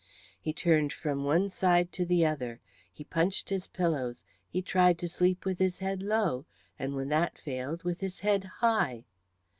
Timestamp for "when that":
6.95-7.37